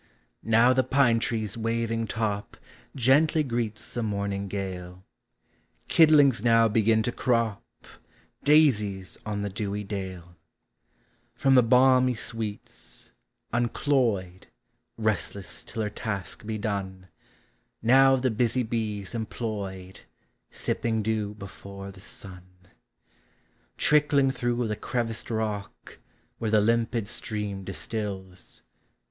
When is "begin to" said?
6.67-7.11